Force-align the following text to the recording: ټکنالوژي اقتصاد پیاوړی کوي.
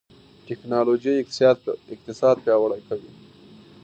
ټکنالوژي 0.47 1.13
اقتصاد 1.95 2.35
پیاوړی 2.45 2.81
کوي. 2.87 3.11